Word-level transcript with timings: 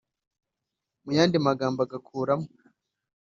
mu 1.03 1.11
yandi 1.17 1.37
magambo 1.47 1.79
ugakuramo. 1.85 2.47